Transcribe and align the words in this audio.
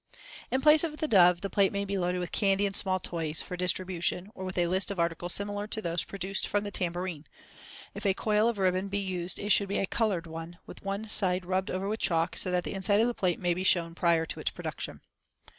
In 0.49 0.61
place 0.61 0.83
of 0.83 0.97
the 0.97 1.07
dove 1.07 1.41
the 1.41 1.49
plate 1.51 1.71
may 1.71 1.85
be 1.85 1.95
loaded 1.95 2.17
with 2.17 2.31
candy 2.31 2.65
and 2.65 2.75
small 2.75 2.99
toys, 2.99 3.43
for 3.43 3.55
distribution; 3.55 4.31
or 4.33 4.43
with 4.43 4.57
a 4.57 4.65
list 4.65 4.89
of 4.89 4.99
articles 4.99 5.31
similar 5.31 5.67
to 5.67 5.79
those 5.79 6.03
produced 6.05 6.47
from 6.47 6.63
the 6.63 6.71
tambourine. 6.71 7.27
If 7.93 8.07
a 8.07 8.15
coil 8.15 8.49
of 8.49 8.57
ribbon 8.57 8.87
be 8.87 8.97
used 8.97 9.37
it 9.37 9.51
should 9.51 9.69
be 9.69 9.77
a 9.77 9.85
colored 9.85 10.25
one, 10.25 10.57
with 10.65 10.81
one 10.81 11.07
side 11.07 11.45
rubbed 11.45 11.69
over 11.69 11.87
with 11.87 11.99
chalk 11.99 12.35
so 12.35 12.49
that 12.49 12.63
the 12.63 12.73
inside 12.73 12.99
of 12.99 13.05
the 13.05 13.13
plate 13.13 13.39
may 13.39 13.53
be 13.53 13.63
shown 13.63 13.93
prior 13.93 14.25
to 14.25 14.39
its 14.39 14.49
production. 14.49 15.01